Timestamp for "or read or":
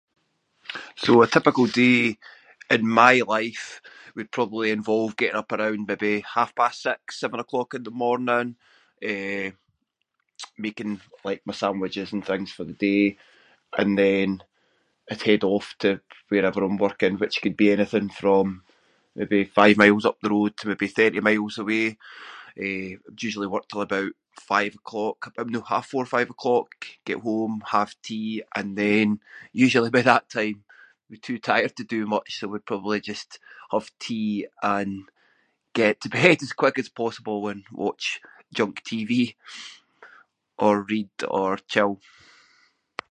40.63-41.49